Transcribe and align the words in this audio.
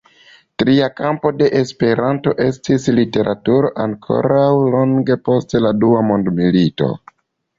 Tria 0.61 0.85
kampo 0.99 1.31
de 1.41 1.49
"Esperanto" 1.59 2.31
estis 2.45 2.87
literaturo, 3.01 3.71
ankoraŭ 3.85 4.47
longe 4.77 5.17
post 5.29 5.53
la 5.67 5.75
dua 5.83 6.03
mondmilito. 6.09 6.89